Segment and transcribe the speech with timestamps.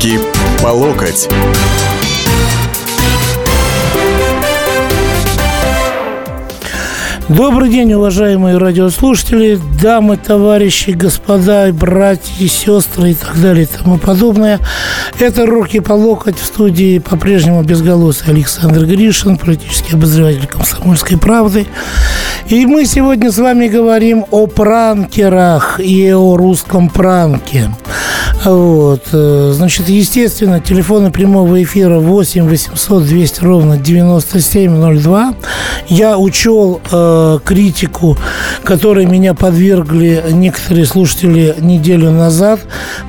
[0.00, 0.18] Руки
[0.62, 1.28] по локоть.
[7.28, 13.98] Добрый день, уважаемые радиослушатели, дамы, товарищи, господа, братья, и сестры и так далее и тому
[13.98, 14.60] подобное.
[15.18, 21.66] Это «Руки по локоть» в студии по-прежнему безголосый Александр Гришин, политический обозреватель «Комсомольской правды».
[22.48, 27.70] И мы сегодня с вами говорим о пранкерах и о русском пранке.
[28.44, 29.02] Вот.
[29.12, 35.34] Э, значит, естественно, телефоны прямого эфира 8 800 200 ровно 9702.
[35.88, 38.16] Я учел э, критику,
[38.64, 42.60] которой меня подвергли некоторые слушатели неделю назад,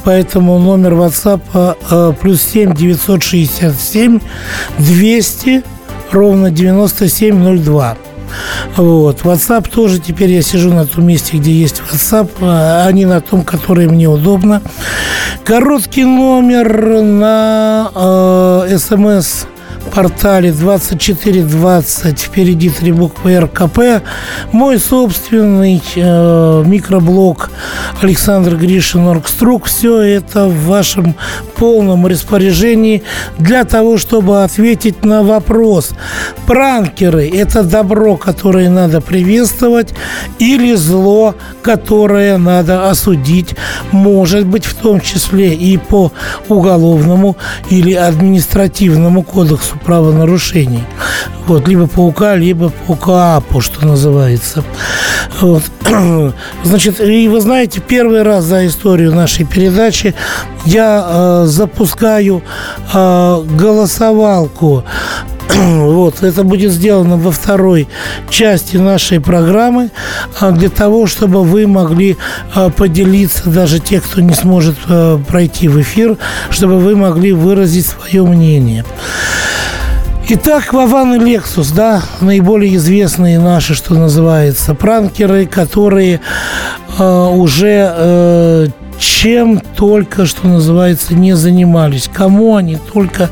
[0.04, 1.42] поэтому номер WhatsApp
[1.90, 4.20] э, плюс 7 967
[4.80, 5.64] 200
[6.12, 7.98] ровно 9702.
[8.76, 9.22] Вот.
[9.22, 13.44] WhatsApp тоже теперь я сижу на том месте, где есть WhatsApp, а не на том,
[13.44, 14.62] который мне удобно.
[15.44, 19.46] Короткий номер на э, смс
[19.82, 24.04] портале 2420 впереди три буквы РКП.
[24.52, 27.52] Мой собственный э, микроблог
[28.02, 29.66] Александр Гришин Оргструк.
[29.66, 31.16] Все это в вашем
[31.58, 33.04] полном распоряжении
[33.38, 35.92] для того, чтобы ответить на вопрос.
[36.46, 39.94] Пранкеры– это добро, которое надо приветствовать
[40.40, 43.56] или зло, которое надо осудить,
[43.92, 46.12] может быть, в том числе и по
[46.50, 47.38] уголовному
[47.70, 50.84] или административному кодексу правонарушений.
[51.48, 54.64] Вот, либо по УК, либо по КАПу, что называется.
[55.40, 55.64] Вот.
[56.64, 60.14] Значит, и вы знаете, первый раз за историю нашей передачи
[60.66, 62.44] я э, запускаю
[62.94, 64.84] э, голосовалку
[65.54, 67.88] вот, это будет сделано во второй
[68.30, 69.90] части нашей программы
[70.40, 72.18] а, для того, чтобы вы могли
[72.54, 76.18] а, поделиться, даже те, кто не сможет а, пройти в эфир,
[76.50, 78.86] чтобы вы могли выразить свое мнение.
[80.34, 86.22] Итак, Вован и Лексус, да, наиболее известные наши, что называется, пранкеры, которые
[86.98, 93.30] э, уже э, чем только, что называется, не занимались, кому они только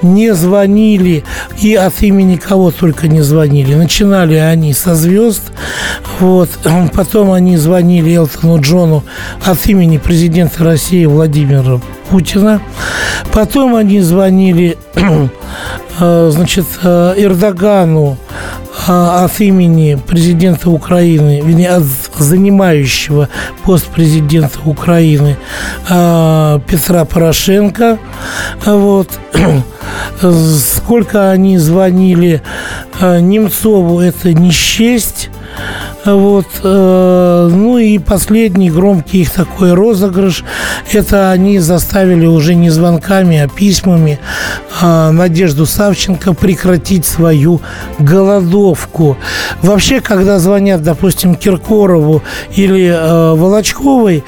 [0.00, 1.24] не звонили
[1.60, 3.74] и от имени кого только не звонили.
[3.74, 5.52] Начинали они со звезд,
[6.20, 6.48] вот,
[6.94, 9.04] потом они звонили Элтону Джону
[9.44, 12.60] от имени президента России Владимира Путина,
[13.32, 14.76] потом они звонили
[16.00, 18.18] э, значит, э, Эрдогану
[18.88, 21.84] а, от имени президента Украины, вернее, от
[22.18, 23.28] занимающего
[23.64, 25.36] пост президента Украины
[25.86, 27.98] Петра Порошенко.
[28.64, 29.08] Вот.
[30.20, 32.42] Сколько они звонили
[33.00, 35.30] Немцову, это не счесть.
[36.14, 36.46] Вот.
[36.62, 40.44] Э, ну и последний громкий их такой розыгрыш,
[40.92, 44.18] это они заставили уже не звонками, а письмами
[44.80, 47.60] а, Надежду Савченко прекратить свою
[47.98, 49.16] голодовку.
[49.62, 52.22] Вообще, когда звонят, допустим, Киркорову
[52.54, 54.24] или э, Волочковой,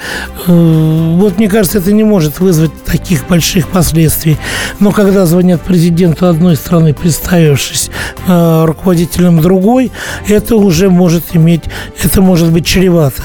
[0.46, 4.38] э, вот мне кажется, это не может вызвать таких больших последствий.
[4.78, 7.90] Но когда звонят президенту одной страны, представившись
[8.26, 9.90] руководителем другой,
[10.28, 11.62] это уже может иметь
[12.02, 13.22] это может быть чревато.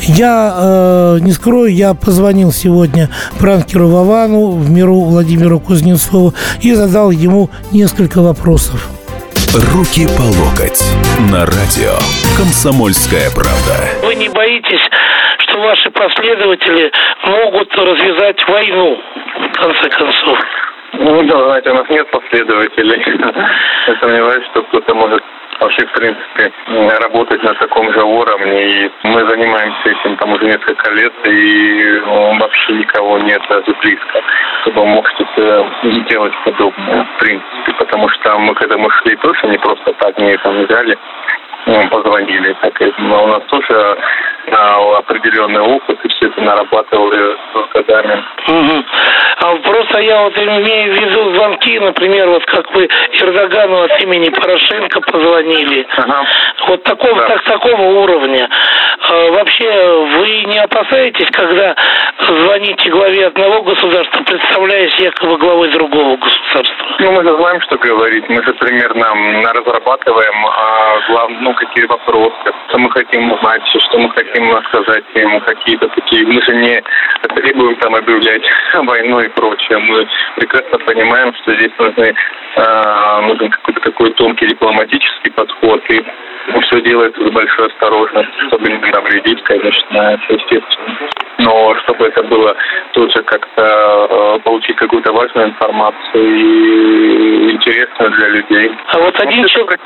[0.00, 7.10] Я э, не скрою, я позвонил сегодня пранкеру Вовану, в миру Владимиру Кузнецову, и задал
[7.10, 8.88] ему несколько вопросов.
[9.74, 10.82] Руки по локоть.
[11.32, 11.96] На радио.
[12.36, 13.74] Комсомольская правда.
[14.04, 14.84] Вы не боитесь,
[15.38, 16.92] что ваши последователи
[17.24, 18.98] могут развязать войну,
[19.50, 20.38] в конце концов?
[20.92, 23.02] Ну да, знаете, у нас нет последователей.
[23.86, 25.22] Я сомневаюсь, что кто-то может
[25.60, 26.52] вообще, в принципе,
[27.00, 28.84] работать на таком же уровне.
[28.84, 34.22] И мы занимаемся этим там уже несколько лет, и ну, вообще никого нет даже близко,
[34.62, 35.70] чтобы мог что-то
[36.08, 37.72] делать подобное, в принципе.
[37.78, 40.96] Потому что мы к этому шли тоже не просто так, не там взяли
[41.68, 42.56] ну, позвонили.
[42.62, 43.98] Так, но у нас тоже
[44.52, 47.36] а, определенный опыт, и все это нарабатывали
[47.74, 48.24] годами.
[48.48, 48.84] Угу.
[49.40, 49.52] А
[49.98, 55.00] просто я вот имею в виду звонки, например, вот как вы Эрдогану от имени Порошенко
[55.00, 55.86] позвонили.
[55.96, 56.24] Ага.
[56.68, 57.28] Вот такого, да.
[57.28, 58.48] так, такого уровня.
[59.00, 59.70] А, вообще,
[60.16, 61.74] вы не опасаетесь, когда
[62.26, 66.86] звоните главе одного государства, представляясь якобы главой другого государства?
[67.00, 68.28] Ну, мы же знаем, что говорить.
[68.28, 69.06] Мы же примерно
[69.52, 75.40] разрабатываем а, глав, ну, какие вопросы, что мы хотим узнать, что мы хотим сказать ему,
[75.40, 76.26] какие-то такие.
[76.26, 76.82] Мы же не
[77.34, 78.42] требуем там объявлять
[78.74, 79.78] войну и прочее.
[79.88, 80.06] Мы
[80.36, 82.14] прекрасно понимаем, что здесь нужны,
[82.56, 85.82] э, нужен какой-то такой тонкий дипломатический подход.
[85.90, 86.04] И
[86.62, 90.98] все делается с большой осторожностью, чтобы не навредить, конечно, естественно.
[91.38, 92.54] но чтобы это было
[92.92, 98.70] тут же как-то э, получить какую-то важную информацию и интересную для людей.
[98.88, 99.80] А вот один человек,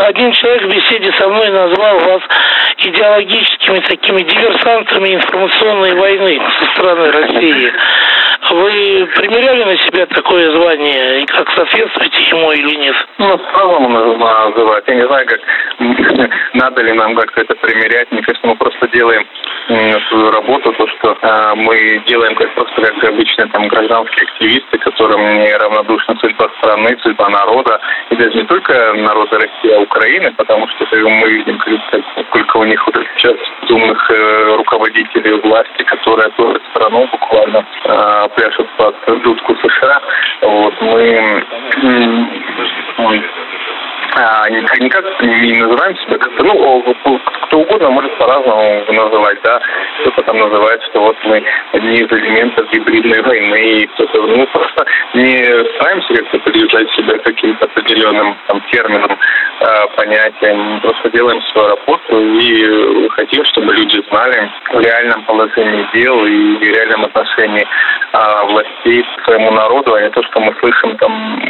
[0.00, 2.22] один человек в беседе со мной назвал вас
[2.78, 7.72] идеологическими такими диверсантами информационной войны со стороны России.
[8.54, 12.94] Вы примеряли на себя такое звание и как соответствуете ему или нет?
[13.18, 14.84] Ну, по-разному называть.
[14.86, 15.40] Я не знаю, как
[16.54, 18.10] надо ли нам как-то это примерять.
[18.12, 19.26] Мне кажется, мы просто делаем
[19.66, 25.40] свою работу, то, что э, мы делаем как просто как обычные там гражданские активисты, которым
[25.40, 27.80] не равнодушна судьба страны, судьба народа,
[28.10, 31.60] и даже не только народа России, а Украины, потому что мы видим,
[32.28, 33.36] сколько у них вот сейчас
[33.70, 40.00] умных э, руководителей власти, которые тоже страну буквально э, пляшут под дудку США.
[40.42, 41.44] Вот мы
[44.80, 46.82] никак, не называем себя как-то, ну,
[47.42, 49.60] кто угодно может по-разному называть, да,
[50.00, 51.42] кто-то там называет, что вот мы
[51.72, 54.84] одни из элементов гибридной войны, и кто-то, ну, просто
[55.14, 55.44] не
[55.76, 59.18] стараемся как-то подъезжать себя каким-то определенным там термином,
[59.60, 66.24] э, понятием, просто делаем свою работу и хотим, чтобы люди знали в реальном положении дел
[66.26, 67.64] и в реальном отношении
[68.12, 71.40] э, властей к своему народу, а не то, что мы слышим там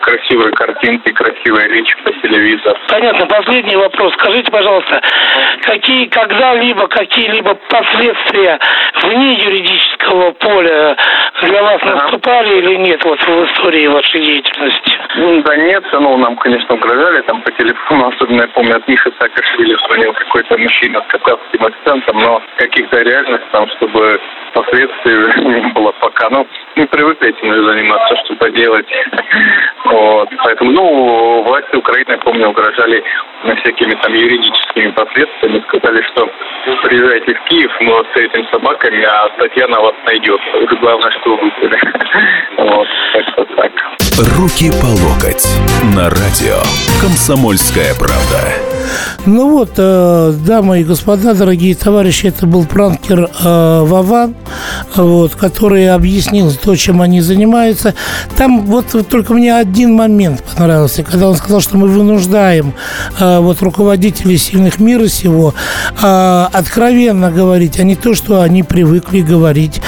[0.00, 2.59] красивые картинки, красивые речи по телевизору.
[2.88, 3.26] Понятно.
[3.26, 4.12] Последний вопрос.
[4.14, 5.00] Скажите, пожалуйста,
[5.62, 8.58] какие когда-либо какие-либо последствия
[9.02, 10.96] вне юридического поля
[11.42, 11.94] для вас ага.
[11.94, 14.92] наступали или нет вот в истории вашей деятельности?
[15.16, 19.12] Ну, да нет, ну, нам, конечно, угрожали там по телефону, особенно, я помню, от Миши
[19.18, 24.20] Саакашвили звонил какой-то мужчина с кавказским акцентом, но каких-то реальных там, чтобы
[24.52, 26.28] последствий не было пока.
[26.30, 26.46] Ну,
[26.76, 28.86] не привыкли этим заниматься, что поделать.
[29.90, 30.28] Вот.
[30.44, 33.02] Поэтому, ну, власти Украины, я помню, угрожали
[33.60, 35.64] всякими там юридическими последствиями.
[35.68, 36.28] Сказали, что
[36.82, 40.40] приезжайте в Киев, мы встретим собаками, а Татьяна вас найдет.
[40.54, 41.80] Уже главное, что вы были.
[42.56, 42.86] Вот,
[43.36, 43.72] так так.
[44.38, 45.46] Руки по локоть.
[45.94, 46.60] На радио.
[47.00, 48.79] Комсомольская правда.
[49.26, 54.34] Ну вот, э, дамы и господа, дорогие товарищи, это был пранкер э, Вован,
[54.94, 57.94] вот, который объяснил то, чем они занимаются.
[58.36, 62.74] Там вот, только мне один момент понравился, когда он сказал, что мы вынуждаем
[63.18, 65.54] э, вот руководителей сильных мира сего
[66.02, 69.82] э, откровенно говорить, а не то, что они привыкли говорить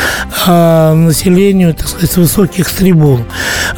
[0.47, 3.25] э, населению, так сказать, с высоких трибун.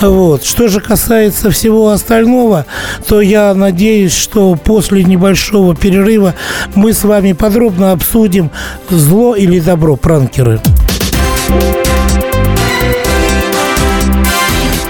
[0.01, 0.45] Вот.
[0.45, 2.67] Что же касается всего остального,
[3.07, 6.35] то я надеюсь, что после небольшого перерыва
[6.75, 8.51] мы с вами подробно обсудим
[8.91, 10.61] зло или добро пранкеры.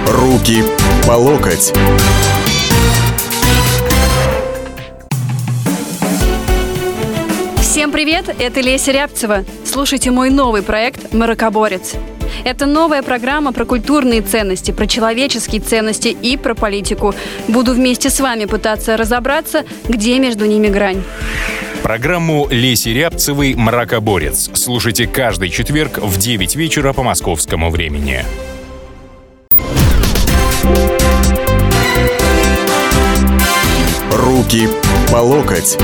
[0.09, 0.65] Руки
[1.07, 1.73] по локоть.
[7.61, 9.45] Всем привет, это Леся Рябцева.
[9.67, 11.97] Слушайте мой новый проект «Маракоборец».
[12.45, 17.15] Это новая программа про культурные ценности, про человеческие ценности и про политику.
[17.49, 21.03] Буду вместе с вами пытаться разобраться, где между ними грань.
[21.83, 28.25] Программу Леси Рябцевой «Мракоборец» слушайте каждый четверг в 9 вечера по московскому времени.
[34.13, 34.69] Руки
[35.11, 35.79] по локоть.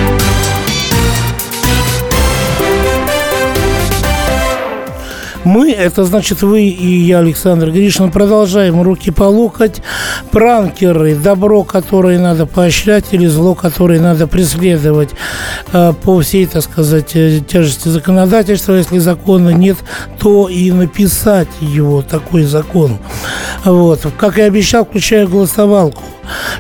[5.45, 9.81] Мы, это значит вы и я, Александр Гришин, продолжаем руки по локоть.
[10.31, 15.11] Пранкеры, добро, которое надо поощрять, или зло, которое надо преследовать
[15.73, 18.75] э, по всей, так сказать, э, тяжести законодательства.
[18.75, 19.79] Если закона нет,
[20.19, 22.99] то и написать его, такой закон.
[23.65, 24.07] Вот.
[24.19, 26.03] Как и обещал, включая голосовалку.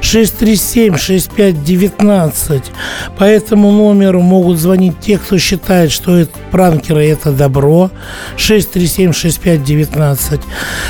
[0.00, 2.64] 637-6519.
[3.16, 7.90] По этому номеру могут звонить те, кто считает, что это пранкеры– это добро.
[8.36, 10.40] 637-6519.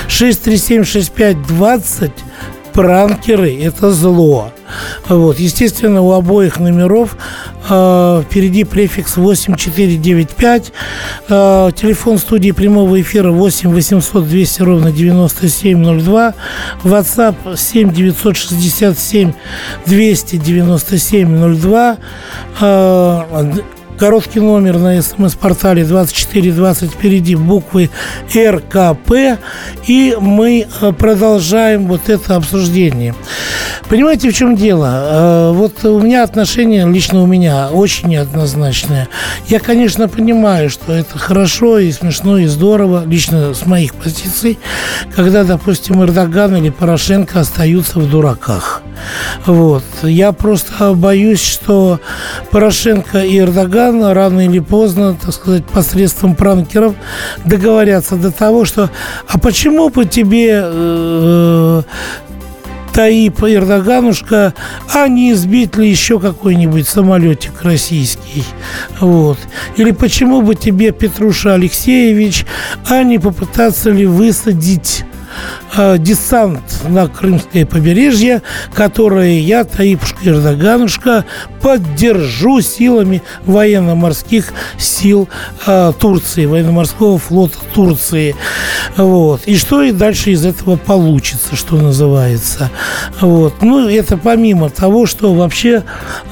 [0.08, 2.10] 637-6520
[2.72, 4.52] пранкеры– это зло.
[5.08, 5.38] Вот.
[5.38, 7.16] Естественно, у обоих номеров
[7.68, 10.72] э, впереди префикс 8495.
[11.28, 16.34] Э, телефон студии прямого эфира 8 800 200 ровно 9702.
[16.84, 19.32] WhatsApp 7 967
[19.86, 21.96] 297 02.
[22.60, 23.22] Э,
[24.00, 27.90] Короткий номер на смс-портале 2420 впереди буквы
[28.34, 29.38] РКП.
[29.86, 33.14] И мы э, продолжаем вот это обсуждение.
[33.90, 34.86] Понимаете, в чем дело?
[34.86, 39.06] Э, вот у меня отношение, лично у меня, очень неоднозначное.
[39.48, 44.58] Я, конечно, понимаю, что это хорошо и смешно, и здорово, лично с моих позиций,
[45.14, 48.82] когда, допустим, Эрдоган или Порошенко остаются в дураках.
[49.46, 49.84] Вот.
[50.02, 52.00] Я просто боюсь, что
[52.50, 56.94] Порошенко и Эрдоган рано или поздно, так сказать, посредством пранкеров
[57.44, 58.90] договорятся до того, что
[59.28, 61.82] а почему бы тебе э,
[62.92, 64.54] Таип Эрдоганушка,
[64.92, 68.44] а не избить ли еще какой-нибудь самолетик российский.
[68.98, 69.38] Вот.
[69.76, 72.46] Или почему бы тебе, Петруша Алексеевич,
[72.88, 75.04] а не попытаться ли высадить
[75.98, 78.42] десант на Крымское побережье,
[78.74, 81.24] которое я, Таипушка Эрдоганушка,
[81.60, 85.28] поддержу силами военно-морских сил
[85.66, 88.34] э, Турции, военно-морского флота Турции.
[88.96, 89.42] Вот.
[89.46, 92.70] И что и дальше из этого получится, что называется.
[93.20, 93.54] Вот.
[93.62, 95.84] Ну, это помимо того, что вообще,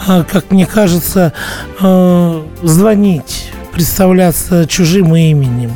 [0.06, 1.32] э, как мне кажется,
[1.80, 3.47] э, звонить
[3.78, 5.70] представляться чужим именем.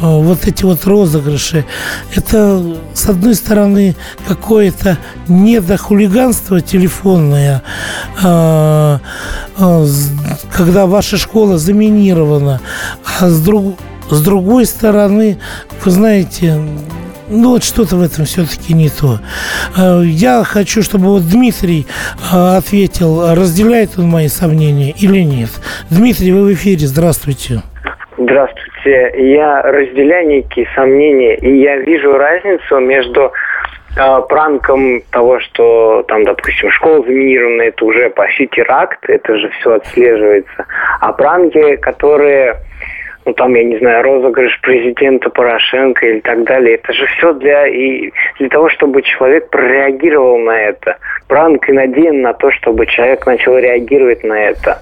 [0.00, 1.64] Э, вот эти вот розыгрыши.
[2.14, 7.62] Это, с одной стороны, какое-то недохулиганство телефонное,
[8.22, 8.98] э,
[9.58, 9.86] э,
[10.52, 12.60] когда ваша школа заминирована,
[13.18, 13.78] а с, друг,
[14.10, 15.38] с другой стороны,
[15.82, 16.62] вы знаете,
[17.30, 19.18] ну вот что-то в этом все-таки не то.
[19.76, 21.86] Э, я хочу, чтобы вот Дмитрий
[22.32, 25.50] э, ответил, разделяет он мои сомнения или нет.
[25.90, 27.62] Дмитрий, вы в эфире, здравствуйте.
[28.16, 29.12] Здравствуйте.
[29.32, 33.32] Я разделяю некие сомнения, и я вижу разницу между
[33.96, 39.74] э, пранком того, что там, допустим, школа заминирована, это уже почти теракт, это же все
[39.74, 40.66] отслеживается.
[41.00, 42.56] А пранки, которые
[43.28, 46.76] ну там, я не знаю, розыгрыш президента Порошенко или так далее.
[46.76, 50.96] Это же все для, и для того, чтобы человек прореагировал на это.
[51.28, 54.78] Пранк и надеян на то, чтобы человек начал реагировать на это.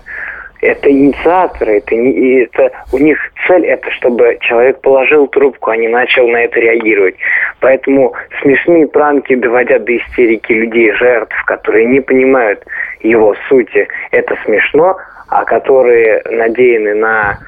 [0.61, 5.89] Это инициаторы, это, не, это у них цель это, чтобы человек положил трубку, а не
[5.89, 7.17] начал на это реагировать.
[7.59, 12.65] Поэтому смешные пранки доводят до истерики людей, жертв, которые не понимают
[13.01, 13.89] его сути.
[14.13, 14.97] Это смешно,
[15.29, 17.39] а которые надеяны на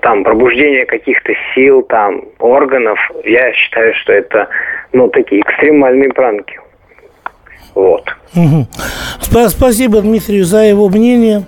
[0.00, 4.48] там пробуждение каких-то сил, там органов, я считаю, что это
[4.92, 6.58] ну такие экстремальные пранки.
[7.74, 8.04] Вот.
[8.34, 8.66] Угу.
[9.48, 11.44] Спасибо Дмитрию за его мнение.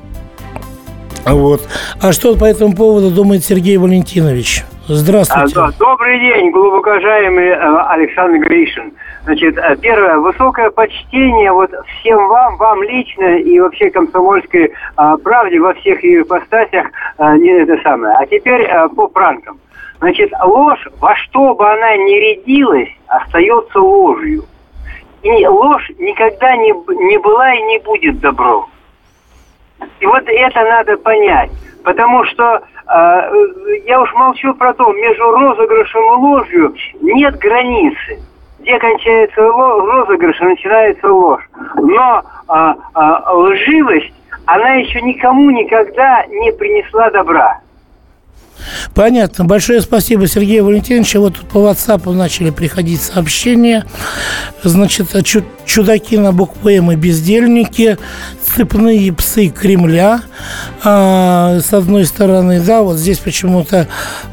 [1.26, 1.62] Вот.
[2.02, 4.64] А что по этому поводу думает Сергей Валентинович?
[4.86, 5.54] Здравствуйте.
[5.58, 7.56] А, да, добрый день, глубоко уважаемый э,
[7.88, 8.92] Александр Гришин.
[9.24, 15.58] Значит, э, первое, высокое почтение вот всем вам, вам лично и вообще комсомольской а, правде
[15.60, 18.16] во всех ее ипостасях, а, не это самое.
[18.18, 19.58] А теперь а, по пранкам.
[19.98, 24.44] Значит, ложь, во что бы она ни рядилась, остается ложью.
[25.22, 26.72] И ложь никогда не,
[27.06, 28.66] не была и не будет добром.
[30.00, 31.50] И вот это надо понять.
[31.82, 33.30] Потому что э,
[33.86, 38.18] я уж молчу про то, между розыгрышем и ложью нет границы.
[38.64, 41.46] Где кончается розыгрыш, начинается ложь.
[41.76, 44.14] Но э, э, лживость,
[44.46, 47.60] она еще никому никогда не принесла добра.
[48.94, 49.44] Понятно.
[49.44, 51.16] Большое спасибо, Сергей Валентинович.
[51.16, 53.84] Вот тут по WhatsApp начали приходить сообщения.
[54.62, 55.08] Значит,
[55.66, 57.98] чудаки на букву М и бездельники
[58.54, 60.20] цепные псы Кремля,
[60.84, 63.88] а, с одной стороны, да, вот здесь почему-то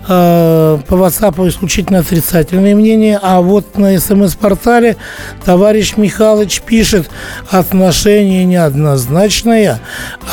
[0.08, 4.98] а, по WhatsApp исключительно отрицательное мнение, а вот на СМС-портале
[5.44, 7.10] товарищ Михалыч пишет
[7.50, 9.80] отношение неоднозначное,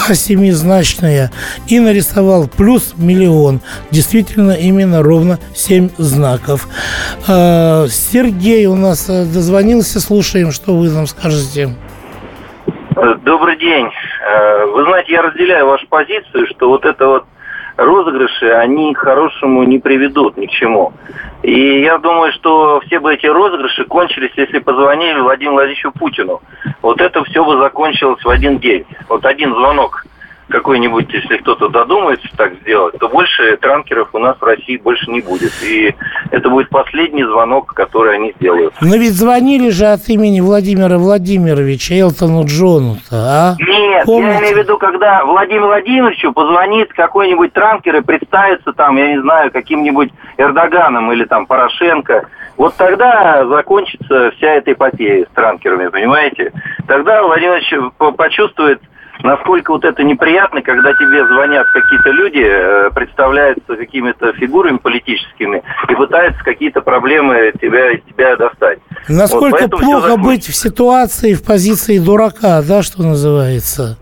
[0.07, 1.33] а семизначное,
[1.67, 3.61] и нарисовал плюс миллион.
[3.91, 6.69] Действительно, именно ровно семь знаков.
[7.27, 11.75] А, Сергей у нас дозвонился, слушаем, что вы нам скажете.
[13.01, 13.89] Э, добрый день.
[14.29, 17.25] Э, вы знаете, я разделяю вашу позицию, что вот это вот
[17.77, 20.93] розыгрыши, они к хорошему не приведут ни к чему.
[21.45, 26.41] И я думаю, что все бы эти розыгрыши кончились, если позвонили Владимиру Владимировичу Путину.
[26.83, 28.85] Вот это все бы закончилось в один день.
[29.09, 30.05] Вот один звонок
[30.49, 35.21] какой-нибудь, если кто-то додумается так сделать, то больше транкеров у нас в России больше не
[35.21, 35.53] будет.
[35.63, 35.95] И
[36.31, 38.75] это будет последний звонок, который они сделают.
[38.81, 43.57] Но ведь звонили же от имени Владимира Владимировича Элтону Джону-то, а?
[43.59, 44.33] Нет, Помните?
[44.33, 49.21] я имею в виду, когда Владимир Владимировичу позвонит какой-нибудь транкер и представится там, я не
[49.21, 52.27] знаю, каким-нибудь Эрдоганом или там Порошенко,
[52.57, 56.53] вот тогда закончится вся эта эпопея с транкерами, понимаете?
[56.87, 58.81] Тогда Владимир Владимирович почувствует
[59.23, 65.95] насколько вот это неприятно, когда тебе звонят какие-то люди, э, представляются какими-то фигурами политическими и
[65.95, 68.79] пытаются какие-то проблемы тебя, тебя достать.
[69.09, 73.99] Насколько вот плохо быть в ситуации, в позиции дурака, да, что называется?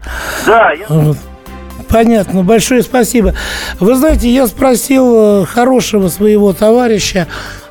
[0.47, 0.73] Да.
[0.73, 0.87] Я...
[1.89, 3.35] Понятно, большое спасибо.
[3.79, 7.29] Вы знаете, я спросил э, хорошего своего товарища,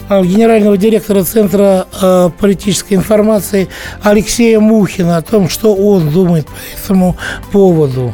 [0.09, 3.67] генерального директора Центра э, политической информации
[4.03, 7.15] Алексея Мухина о том, что он думает по этому
[7.51, 8.13] поводу.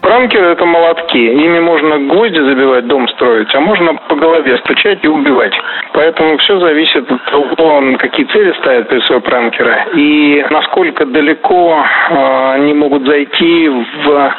[0.00, 1.18] Пранкеры– это молотки.
[1.18, 5.52] Ими можно гвозди забивать, дом строить, а можно по голове стучать и убивать.
[5.94, 12.52] Поэтому все зависит от того, какие цели ставят перед собой пранкеры и насколько далеко э,
[12.52, 14.34] они могут зайти в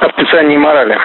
[0.00, 0.98] описании морали.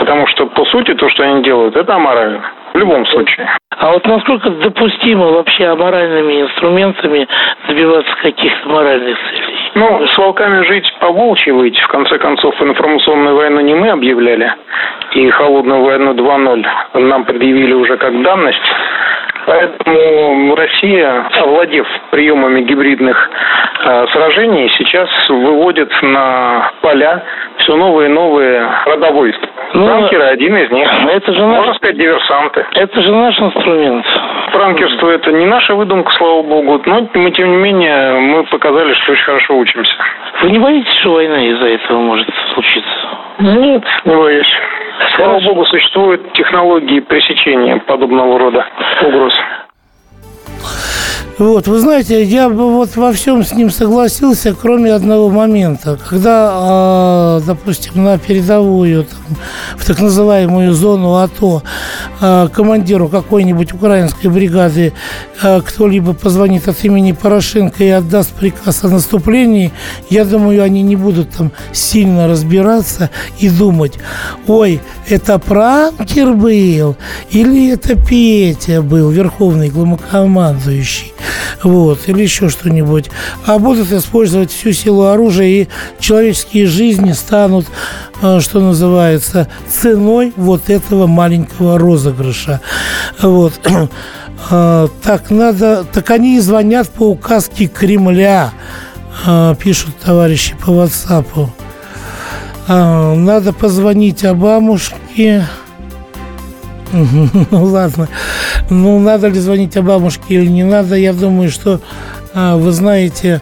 [0.00, 2.42] Потому что, по сути, то, что они делают, это аморально.
[2.72, 3.50] В любом случае.
[3.76, 7.28] А вот насколько допустимо вообще аморальными инструментами
[7.68, 9.58] добиваться каких-то моральных целей?
[9.74, 11.80] Ну, с волками жить по волчьи выйти.
[11.82, 14.54] В конце концов, информационную войну не мы объявляли.
[15.12, 16.66] И холодную войну 2.0
[17.00, 18.72] нам предъявили уже как данность.
[19.50, 23.30] Поэтому Россия, овладев приемами гибридных
[23.84, 27.24] э, сражений, сейчас выводит на поля
[27.58, 29.48] все новые и новые родовойства.
[29.74, 30.88] Ну, Пранкеры один из них.
[31.08, 31.76] Это же Можно наш...
[31.78, 32.64] сказать, диверсанты.
[32.74, 34.06] Это же наш инструмент.
[34.52, 39.12] Пранкерство– это не наша выдумка, слава богу, но мы, тем не менее, мы показали, что
[39.12, 39.92] очень хорошо учимся.
[40.42, 43.08] Вы не боитесь, что война из-за этого может случиться?
[43.40, 44.58] Нет, не боюсь.
[45.16, 48.66] Слава богу, существуют технологии пресечения подобного рода
[49.02, 49.34] угроз.
[51.40, 55.98] Вот, вы знаете, я бы вот во всем с ним согласился, кроме одного момента.
[56.06, 59.36] Когда, э, допустим, на передовую, там,
[59.78, 61.62] в так называемую зону АТО,
[62.20, 64.92] э, командиру какой-нибудь украинской бригады
[65.42, 69.72] э, кто-либо позвонит от имени Порошенко и отдаст приказ о наступлении,
[70.10, 73.94] я думаю, они не будут там сильно разбираться и думать,
[74.46, 76.96] ой, это пранкер был
[77.30, 81.14] или это Петя был, верховный главнокомандующий
[81.62, 83.10] вот, или еще что-нибудь,
[83.46, 87.66] а будут использовать всю силу оружия, и человеческие жизни станут,
[88.22, 92.60] э, что называется, ценой вот этого маленького розыгрыша.
[93.20, 93.60] Вот.
[94.50, 98.52] Э, так надо, так они звонят по указке Кремля,
[99.26, 101.48] э, пишут товарищи по WhatsApp.
[102.68, 105.44] Надо позвонить Обамушке.
[107.50, 108.08] Ну ладно.
[108.68, 111.80] Ну, надо ли звонить о бабушке или не надо, я думаю, что,
[112.34, 113.40] а, вы знаете,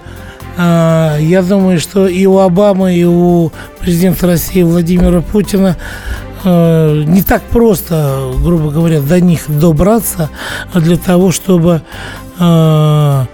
[0.57, 5.77] а, я думаю, что и у Обамы, и у президента России Владимира Путина
[6.45, 10.31] а, не так просто, грубо говоря, до них добраться
[10.75, 11.83] для того, чтобы
[12.39, 13.27] для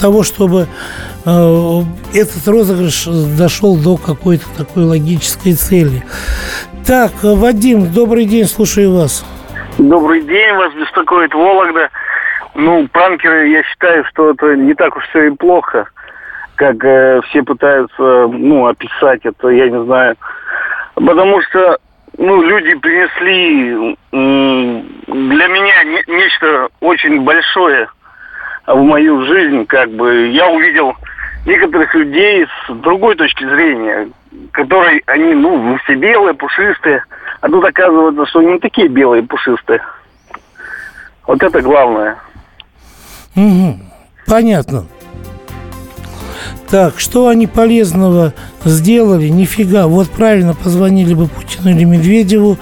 [0.00, 0.66] того, чтобы
[1.24, 3.04] этот розыгрыш
[3.38, 6.02] дошел до какой-то такой логической цели.
[6.86, 9.24] Так, Вадим, добрый день, слушаю вас.
[9.78, 11.88] Добрый день, вас беспокоит Вологда.
[12.56, 15.88] Ну, пранкеры, я считаю, что это не так уж все и плохо,
[16.56, 20.16] как э, все пытаются, ну, описать это, я не знаю.
[20.96, 21.78] Потому что,
[22.18, 27.88] ну, люди принесли для меня не, нечто очень большое
[28.66, 30.28] в мою жизнь, как бы.
[30.28, 30.94] Я увидел
[31.46, 34.08] некоторых людей с другой точки зрения,
[34.52, 37.04] которой они, ну, все белые, пушистые.
[37.40, 39.80] А тут оказывается, что не такие белые, пушистые.
[41.26, 42.16] Вот это главное.
[43.36, 43.78] Угу.
[44.26, 44.86] Понятно.
[46.70, 48.32] Так, что они полезного
[48.64, 49.28] сделали?
[49.28, 49.86] Нифига.
[49.86, 52.58] Вот правильно позвонили бы Путину или Медведеву,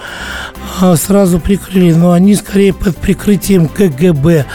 [0.79, 4.45] а, сразу прикрыли, но они скорее под прикрытием КГБ.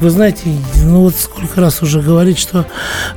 [0.00, 0.40] Вы знаете,
[0.84, 2.66] ну вот сколько раз уже говорит, что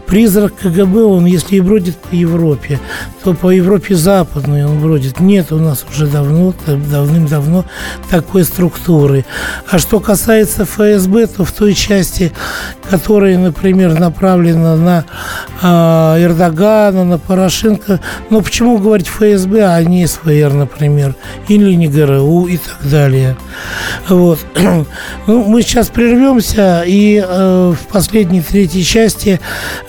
[0.05, 2.79] призрак КГБ, он если и бродит по Европе,
[3.23, 5.19] то по Европе западной он бродит.
[5.19, 7.65] Нет у нас уже давно, давным-давно
[8.09, 9.25] такой структуры.
[9.69, 12.31] А что касается ФСБ, то в той части,
[12.89, 15.05] которая, например, направлена на
[15.61, 17.78] э, Эрдогана, на Порошенко,
[18.29, 21.15] ну почему говорить ФСБ, а не СВР, например,
[21.47, 23.37] или не ГРУ и так далее.
[24.07, 24.39] Вот.
[25.27, 29.39] Ну, мы сейчас прервемся и э, в последней третьей части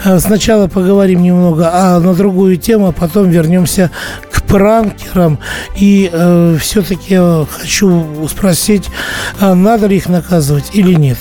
[0.04, 3.90] э, сначала поговорим немного а, на другую тему, а потом вернемся
[4.30, 5.38] к пранкерам.
[5.76, 7.18] И э, все-таки
[7.50, 8.88] хочу спросить,
[9.40, 11.18] а надо ли их наказывать или нет.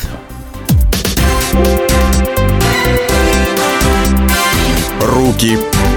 [5.02, 5.58] Руки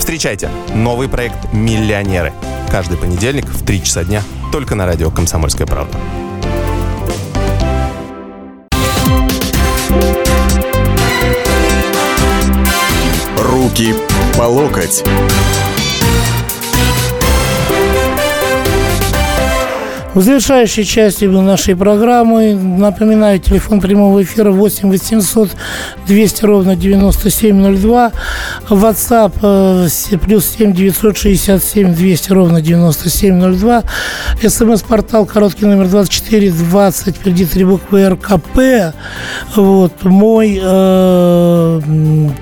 [0.00, 2.32] Встречайте новый проект «Миллионеры».
[2.70, 5.96] Каждый понедельник в 3 часа дня только на радио «Комсомольская правда».
[13.36, 13.94] Руки
[14.38, 15.04] по локоть.
[20.12, 25.50] В завершающей части нашей программы напоминаю, телефон прямого эфира 8 800
[26.08, 28.10] 200 ровно 9702,
[28.70, 33.84] WhatsApp э, плюс 7 967 200 ровно 9702,
[34.42, 38.92] смс-портал короткий номер 24 20, впереди три буквы РКП,
[39.54, 41.80] вот, мой э,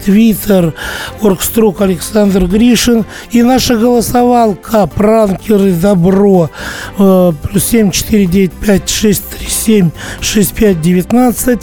[0.06, 0.72] твиттер,
[1.20, 3.04] оргструк Александр Гришин.
[3.30, 6.48] И наша голосовалка «Пранкеры добро»
[6.98, 9.90] э, плюс 7 495 637
[10.20, 11.60] 65 19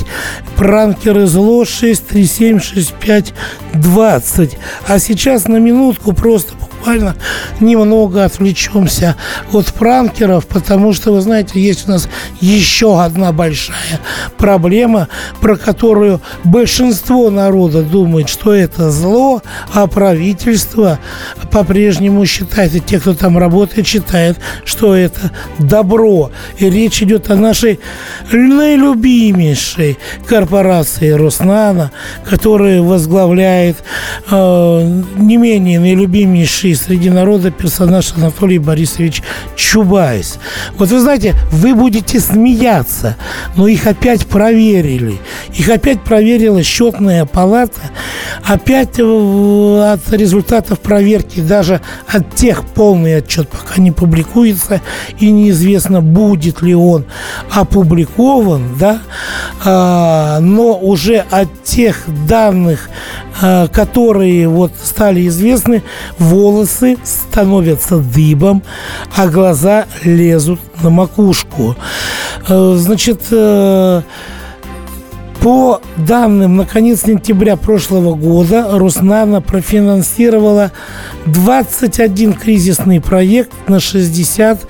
[0.58, 3.34] пранкеры зло 637 65
[3.75, 6.53] 20 а сейчас на минутку просто
[6.86, 7.15] буквально
[7.60, 9.15] немного отвлечемся
[9.52, 12.08] от пранкеров, потому что, вы знаете, есть у нас
[12.41, 14.00] еще одна большая
[14.38, 15.08] проблема,
[15.41, 19.41] про которую большинство народа думает, что это зло,
[19.74, 21.00] а правительство
[21.52, 26.30] по-прежнему считает, и те, кто там работает, считают, что это добро.
[26.60, 27.80] И речь идет о нашей
[28.32, 31.91] наилюбимейшей корпорации Роснана,
[32.30, 33.78] которая возглавляет
[34.30, 39.23] э, не менее наилюбимейший среди народа персонаж Анатолий Борисович
[39.55, 40.39] Чубайс.
[40.77, 43.17] Вот вы знаете, вы будете смеяться,
[43.55, 45.19] но их опять проверили.
[45.53, 47.81] Их опять проверила счетная палата.
[48.43, 54.81] Опять э, от результатов проверки, даже от тех полный отчет пока не публикуется,
[55.19, 57.05] и неизвестно, будет ли он
[57.51, 59.01] опубликован, да,
[59.63, 62.89] а, но уже от тех данных,
[63.41, 65.84] которые вот стали известны,
[66.17, 68.63] волосы становятся дыбом,
[69.15, 71.76] а глаза лезут на макушку.
[72.48, 74.02] А, значит, э,
[75.41, 80.71] по данным на конец сентября прошлого года Роснана профинансировала
[81.28, 84.65] 21 кризисный проект на 60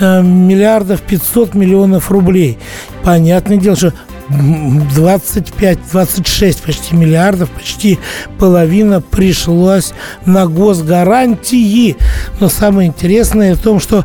[0.00, 2.58] э, миллиардов 500 миллионов рублей.
[3.04, 3.92] Понятное дело, что
[4.30, 7.98] 25-26 почти миллиардов, почти
[8.38, 9.92] половина пришлось
[10.24, 11.96] на госгарантии.
[12.40, 14.04] Но самое интересное в том, что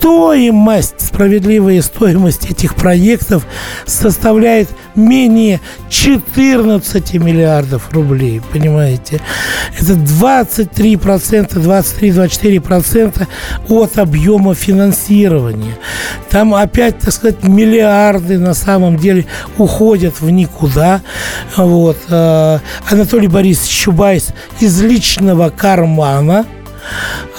[0.00, 3.46] стоимость, справедливая стоимость этих проектов
[3.84, 5.60] составляет менее
[5.90, 9.20] 14 миллиардов рублей, понимаете?
[9.78, 13.26] Это 23%, 23-24%
[13.68, 15.76] от объема финансирования.
[16.30, 19.26] Там опять, так сказать, миллиарды на самом деле
[19.58, 21.02] уходят в никуда.
[21.56, 21.98] Вот.
[22.08, 22.60] Э,
[22.90, 24.28] Анатолий Борисович Чубайс
[24.60, 26.46] из личного кармана–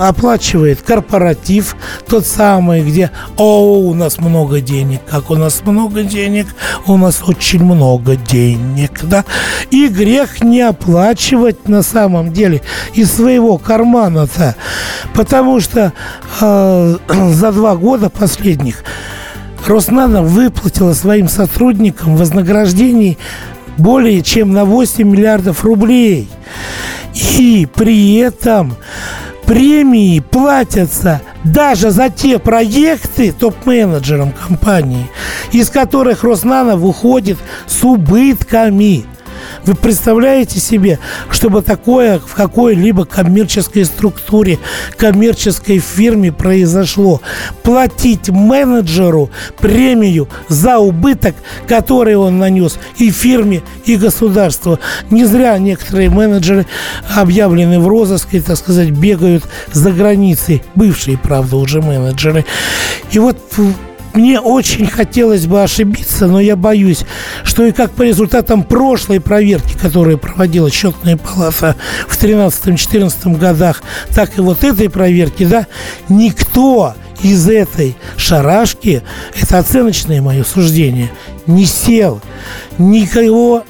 [0.00, 1.76] оплачивает корпоратив,
[2.08, 5.00] тот самый, где «О, у нас много денег».
[5.08, 6.46] Как у нас много денег?
[6.86, 9.24] У нас очень много денег, да?
[9.70, 12.62] И грех не оплачивать на самом деле
[12.94, 14.56] из своего кармана-то,
[15.14, 15.92] потому что
[16.40, 16.96] э,
[17.32, 18.84] за два года последних
[19.66, 23.18] Роснана выплатила своим сотрудникам вознаграждений
[23.78, 26.28] более чем на 8 миллиардов рублей.
[27.38, 28.76] И при этом
[29.44, 35.08] премии платятся даже за те проекты топ-менеджерам компании,
[35.50, 39.04] из которых Роснана выходит с убытками.
[39.64, 40.98] Вы представляете себе,
[41.30, 44.58] чтобы такое в какой-либо коммерческой структуре,
[44.96, 47.20] коммерческой фирме произошло?
[47.62, 51.36] Платить менеджеру премию за убыток,
[51.68, 54.80] который он нанес и фирме, и государству.
[55.10, 56.66] Не зря некоторые менеджеры
[57.14, 60.62] объявлены в розыск и, так сказать, бегают за границей.
[60.74, 62.44] Бывшие, правда, уже менеджеры.
[63.12, 63.38] И вот
[64.14, 67.04] мне очень хотелось бы ошибиться, но я боюсь,
[67.44, 74.36] что и как по результатам прошлой проверки, которую проводила счетная палата в 13-14 годах, так
[74.38, 75.66] и вот этой проверки, да,
[76.08, 79.02] никто из этой шарашки,
[79.40, 81.10] это оценочное мое суждение,
[81.46, 82.20] не сел,
[82.78, 83.64] никого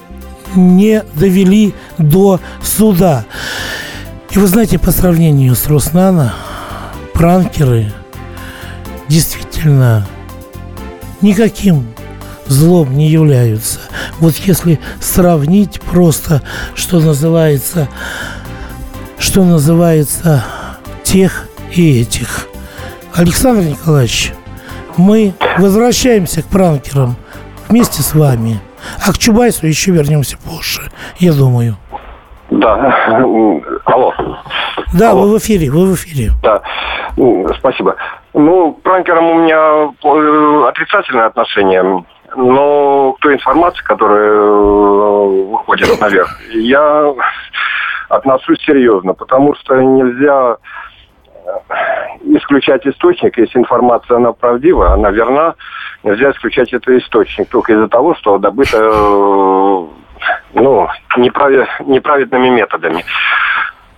[0.55, 3.25] не довели до суда.
[4.31, 6.33] И вы знаете, по сравнению с Роснано,
[7.13, 7.93] пранкеры
[9.07, 10.07] действительно
[11.23, 11.87] никаким
[12.45, 13.79] злом не являются.
[14.19, 16.41] Вот если сравнить просто,
[16.75, 17.87] что называется,
[19.17, 20.43] что называется
[21.03, 22.47] тех и этих.
[23.13, 24.33] Александр Николаевич,
[24.97, 27.15] мы возвращаемся к пранкерам
[27.67, 28.59] вместе с вами.
[29.05, 31.77] А к Чубайсу еще вернемся позже, я думаю.
[32.51, 32.95] Да.
[34.93, 35.23] Да, алло.
[35.23, 36.31] вы в эфире, вы в эфире.
[36.41, 36.61] Да,
[37.57, 37.95] спасибо.
[38.33, 42.05] Ну, к пранкерам у меня э, отрицательное отношение.
[42.35, 47.13] Но к той информации, которая э, выходит наверх, я
[48.09, 50.57] отношусь серьезно, потому что нельзя
[51.45, 51.49] э,
[52.37, 55.55] исключать источник, если информация она правдива, она верна,
[56.03, 58.77] нельзя исключать этот источник только из-за того, что добыто
[60.53, 61.51] ну, неправ...
[61.81, 63.03] неправедными методами.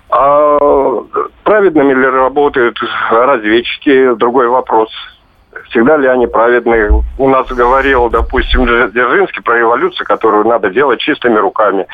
[0.09, 0.57] А
[1.43, 2.77] праведными ли работают
[3.09, 4.89] разведчики, другой вопрос.
[5.69, 7.03] Всегда ли они праведные?
[7.17, 11.87] У нас говорил, допустим, Дзержинский про революцию, которую надо делать чистыми руками.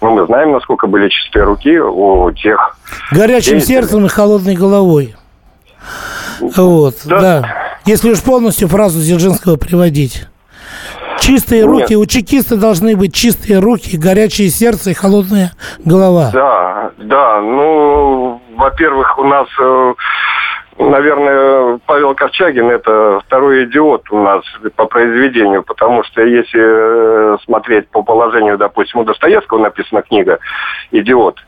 [0.00, 2.76] Но мы знаем, насколько были чистые руки у тех...
[3.10, 5.14] Горячим сердцем и холодной головой.
[6.40, 7.20] Вот, да.
[7.20, 7.54] да.
[7.84, 10.26] Если уж полностью фразу Дзержинского приводить.
[11.20, 11.70] Чистые Нет.
[11.70, 15.52] руки, у чекиста должны быть чистые руки, горячее сердце и холодная
[15.84, 16.30] голова.
[16.32, 17.40] Да, да.
[17.40, 19.94] Ну, во-первых, у нас, э,
[20.78, 24.42] наверное, Павел Корчагин это второй идиот у нас
[24.76, 26.60] по произведению, потому что если
[27.34, 30.38] э, смотреть по положению, допустим, у Достоевского написана книга
[30.90, 31.38] «Идиот»,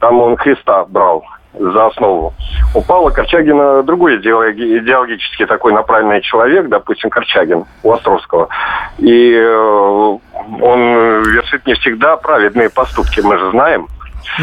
[0.00, 1.24] там он Христа брал
[1.58, 2.34] за основу.
[2.74, 8.48] У Павла Корчагина другой идеологический такой направленный человек, допустим, Корчагин у Островского.
[8.98, 10.18] И э,
[10.60, 10.80] он
[11.22, 13.86] вершит не всегда праведные поступки, мы же знаем.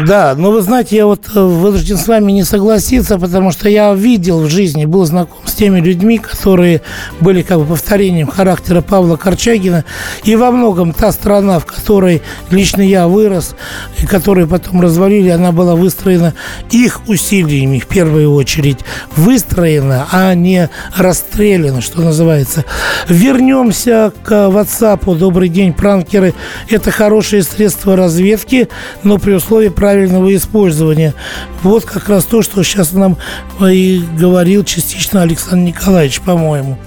[0.06, 3.92] Да, но вы знаете, я вот э, вынужден с вами не согласиться, потому что я
[3.92, 6.80] видел в жизни, был знаком с теми людьми, которые
[7.20, 9.84] были как бы повторением характера Павла Корчагина.
[10.24, 13.54] И во многом та страна, в которой лично я вырос,
[14.02, 16.32] и которую потом развалили, она была выстроена
[16.70, 18.78] их усилиями в первую очередь.
[19.14, 22.64] Выстроена, а не расстреляна, что называется.
[23.08, 25.18] Вернемся к WhatsApp.
[25.18, 26.32] Добрый день, пранкеры.
[26.70, 28.70] Это хорошее средство разведки,
[29.02, 31.14] но при условии правильного использования.
[31.62, 33.16] Вот как раз то, что сейчас нам
[33.60, 36.78] и говорил частично Александр Николаевич, по-моему.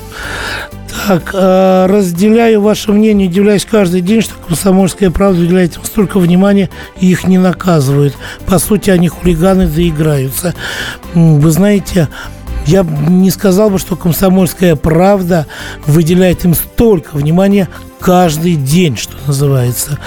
[1.07, 6.69] Так, э, разделяю ваше мнение, удивляюсь каждый день, что комсомольская правда уделяет им столько внимания
[6.99, 8.15] и их не наказывают.
[8.47, 10.55] По сути, они хулиганы доиграются.
[11.13, 12.07] Вы знаете,
[12.65, 15.45] я не сказал бы, что комсомольская правда
[15.85, 17.69] выделяет им столько внимания,
[18.05, 19.97] каждый день, что называется.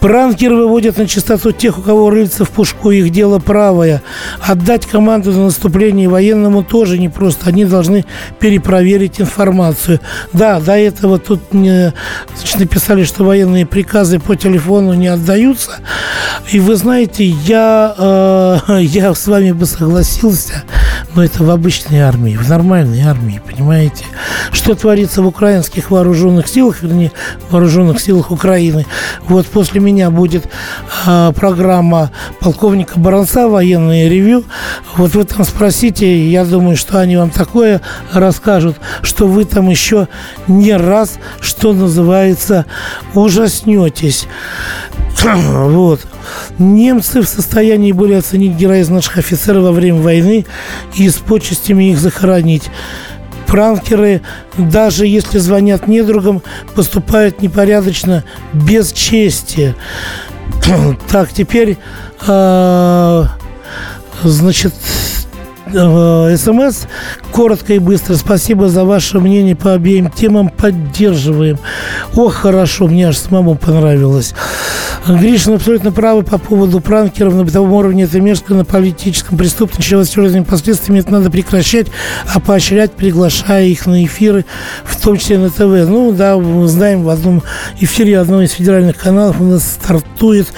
[0.00, 4.02] Пранкеры выводят на чистоту тех, у кого рыльца в пушку, их дело правое.
[4.40, 7.48] Отдать команду на наступление военному тоже непросто.
[7.48, 8.04] Они должны
[8.40, 10.00] перепроверить информацию.
[10.32, 11.92] Да, до этого тут мне,
[12.36, 15.78] значит, написали, что военные приказы по телефону не отдаются.
[16.50, 17.94] И вы знаете, я,
[18.68, 20.64] э, я с вами бы согласился,
[21.16, 24.04] но это в обычной армии, в нормальной армии, понимаете?
[24.52, 27.10] Что творится в украинских вооруженных силах, вернее,
[27.50, 28.84] вооруженных силах Украины.
[29.26, 30.46] Вот после меня будет
[31.06, 34.44] э, программа полковника Баранца «Военное ревю».
[34.96, 37.80] Вот вы там спросите, я думаю, что они вам такое
[38.12, 40.08] расскажут, что вы там еще
[40.46, 42.66] не раз, что называется,
[43.14, 44.26] ужаснетесь.
[45.24, 46.06] вот.
[46.58, 50.46] Немцы в состоянии были оценить героизм наших офицеров во время войны
[50.94, 52.70] и с почестями их захоронить
[53.46, 54.22] пранкеры,
[54.56, 56.42] даже если звонят недругам,
[56.74, 59.74] поступают непорядочно, без чести.
[61.10, 61.78] так, теперь,
[62.26, 63.24] э,
[64.22, 64.74] значит,
[65.70, 66.86] СМС.
[67.32, 68.14] Коротко и быстро.
[68.14, 70.48] Спасибо за ваше мнение по обеим темам.
[70.48, 71.58] Поддерживаем.
[72.14, 74.34] Ох, хорошо, мне аж самому понравилось.
[75.06, 78.04] Гришин абсолютно правы по поводу пранкеров на бытовом уровне.
[78.04, 81.00] Это мерзко на политическом преступном, с серьезными последствиями.
[81.00, 81.88] Это надо прекращать,
[82.32, 84.44] а поощрять, приглашая их на эфиры,
[84.84, 85.60] в том числе на ТВ.
[85.60, 87.42] Ну да, мы знаем, в одном
[87.78, 90.48] эфире одного из федеральных каналов у нас стартует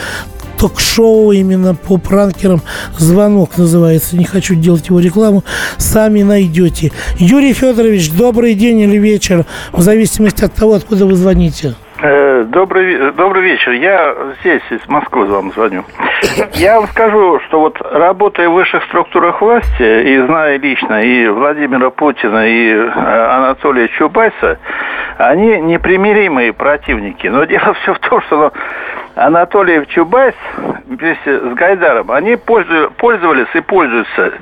[0.59, 2.61] ток-шоу именно по пранкерам.
[2.97, 4.17] Звонок называется.
[4.17, 5.45] Не хочу делать его рекламу.
[5.77, 6.93] Сами найдете.
[7.17, 11.75] Юрий Федорович, добрый день или вечер, в зависимости от того, откуда вы звоните.
[12.01, 13.73] Э, добрый, добрый вечер.
[13.73, 15.85] Я здесь, из Москвы вам звоню.
[16.55, 21.91] Я вам скажу, что вот работая в высших структурах власти, и зная лично и Владимира
[21.91, 24.59] Путина, и э, Анатолия Чубайса,
[25.17, 27.27] они непримиримые противники.
[27.27, 28.53] Но дело все в том, что ну,
[29.19, 30.35] Анатолий Чубайс
[30.87, 34.33] вместе с Гайдаром, они пользовались и пользуются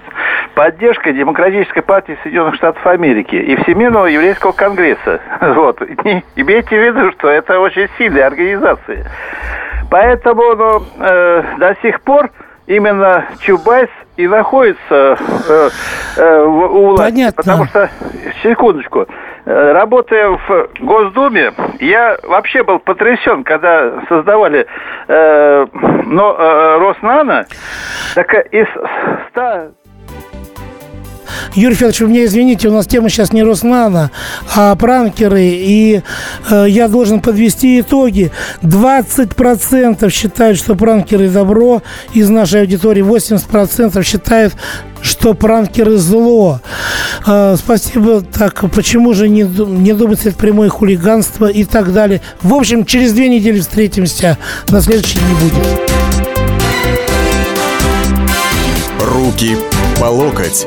[0.54, 5.20] поддержкой Демократической партии Соединенных Штатов Америки и Всемирного еврейского конгресса.
[5.56, 5.80] Вот.
[5.80, 9.04] И имейте в виду, что это очень сильные организации.
[9.90, 12.30] Поэтому ну, э, до сих пор
[12.66, 15.16] именно Чубайс и находится
[15.48, 15.70] э,
[16.16, 17.12] э, у власти.
[17.12, 17.42] Понятно.
[17.42, 17.90] Потому что,
[18.42, 19.06] секундочку,
[19.46, 24.66] работая в Госдуме, я вообще был потрясен, когда создавали
[25.08, 25.66] э,
[26.06, 27.46] но, э, Роснано,
[28.14, 28.66] так из
[29.30, 29.72] 100
[31.54, 34.10] Юрий Федорович, вы меня извините, у нас тема сейчас не Роснана,
[34.54, 35.42] а пранкеры.
[35.42, 36.02] И
[36.50, 38.30] э, я должен подвести итоги.
[38.62, 41.82] 20% считают, что пранкеры добро
[42.12, 44.54] из нашей аудитории, 80% считают,
[45.00, 46.60] что пранкеры зло.
[47.26, 48.22] А, спасибо.
[48.22, 52.20] Так, почему же не, не думать это прямое хулиганство и так далее.
[52.42, 54.38] В общем, через две недели встретимся.
[54.68, 55.64] На следующий не будет.
[59.00, 59.56] Руки
[60.00, 60.66] по локоть.